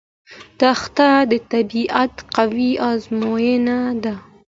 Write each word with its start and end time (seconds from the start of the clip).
دښته 0.59 1.09
د 1.31 1.33
طبیعت 1.51 2.13
قوي 2.35 2.71
ازموینه 2.91 3.79
ده. 4.03 4.13